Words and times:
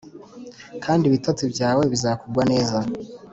kandi 0.83 1.03
ibitotsi 1.05 1.43
byawe 1.53 1.83
bizakugwa 1.91 2.43
neza 2.51 2.79